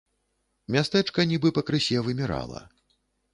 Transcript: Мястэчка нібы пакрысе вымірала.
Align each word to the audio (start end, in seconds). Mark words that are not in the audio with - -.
Мястэчка 0.75 1.25
нібы 1.33 1.51
пакрысе 1.59 2.01
вымірала. 2.09 2.65